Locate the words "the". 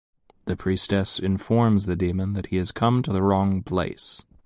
0.45-0.55, 1.85-1.95, 3.13-3.21